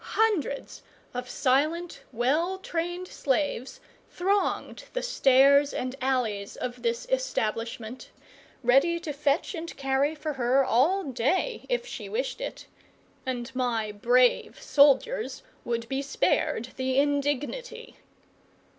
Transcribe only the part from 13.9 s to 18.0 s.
brave soldiers would be spared the indignity.